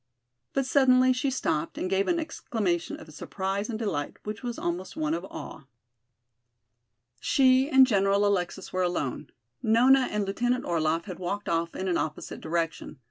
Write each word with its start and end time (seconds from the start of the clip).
But 0.53 0.65
suddenly 0.65 1.13
she 1.13 1.29
stopped 1.29 1.77
and 1.77 1.87
gave 1.87 2.07
an 2.07 2.19
exclamation 2.19 2.97
of 2.99 3.13
surprise 3.13 3.69
and 3.69 3.77
delight 3.77 4.17
which 4.23 4.41
was 4.41 4.57
almost 4.57 4.97
one 4.97 5.13
of 5.13 5.23
awe. 5.25 5.65
She 7.19 7.69
and 7.69 7.85
General 7.85 8.25
Alexis 8.25 8.73
were 8.73 8.81
alone. 8.81 9.29
Nona 9.61 10.07
and 10.09 10.25
Lieutenant 10.25 10.65
Orlaff 10.65 11.05
had 11.05 11.19
walked 11.19 11.47
off 11.47 11.75
in 11.75 11.87
an 11.87 11.99
opposite 11.99 12.41
direction. 12.41 12.97